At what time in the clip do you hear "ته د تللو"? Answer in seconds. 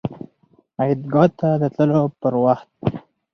1.39-2.03